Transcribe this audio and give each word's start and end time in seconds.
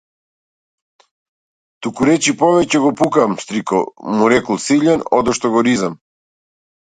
Тукуречи 1.87 2.33
повеќе 2.39 2.81
го 2.85 2.93
пукам, 3.01 3.35
стрико, 3.45 3.81
му 4.15 4.29
рекол 4.35 4.61
Силјан, 4.63 5.07
одошто 5.19 5.55
го 5.57 5.63
ризам. 5.69 5.97